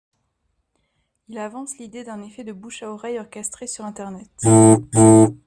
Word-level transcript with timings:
Il 1.27 1.37
avance 1.37 1.77
l'idée 1.77 2.03
d'un 2.03 2.23
effet 2.23 2.43
de 2.43 2.53
bouche 2.53 2.81
à 2.81 2.89
oreille 2.91 3.19
orchestré 3.19 3.67
sur 3.67 3.85
Internet. 3.85 4.31